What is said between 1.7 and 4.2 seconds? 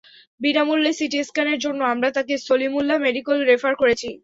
আমরা তাকে সলিমুল্লাহ মেডিকেলে রেফার করেছি।